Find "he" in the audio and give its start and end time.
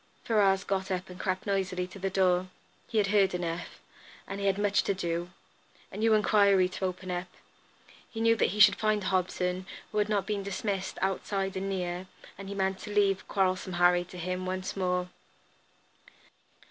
2.87-2.97, 4.39-4.47, 8.09-8.19, 8.49-8.59, 12.49-12.55